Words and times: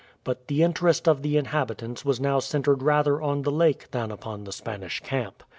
But 0.23 0.47
the 0.47 0.63
interest 0.63 1.07
of 1.07 1.21
the 1.21 1.37
inhabitants 1.37 2.03
was 2.03 2.19
now 2.19 2.39
centred 2.39 2.81
rather 2.81 3.21
on 3.21 3.43
the 3.43 3.51
lake 3.51 3.91
than 3.91 4.09
upon 4.09 4.45
the 4.45 4.51
Spanish 4.51 4.99
camp. 5.01 5.43